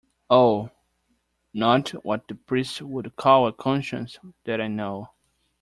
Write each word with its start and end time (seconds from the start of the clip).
Oh, 0.31 0.71
not 1.53 1.89
what 2.03 2.27
the 2.27 2.33
priests 2.33 2.81
would 2.81 3.15
call 3.17 3.45
a 3.45 3.53
conscience; 3.53 4.17
that 4.45 4.59
I 4.59 4.67
know. 4.67 5.11